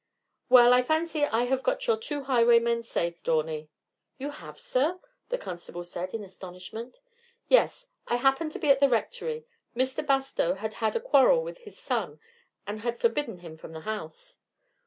[0.49, 3.69] "Well, I fancy I have got your two highwaymen safe, Dawney."
[4.17, 6.99] "You have, sir?" the constable said in astonishment.
[7.47, 7.87] "Yes.
[8.07, 9.45] I happened to be at the Rectory.
[9.75, 10.03] Mr.
[10.03, 12.19] Bastow had had a quarrel with his son,
[12.65, 14.39] and had forbidden him the house."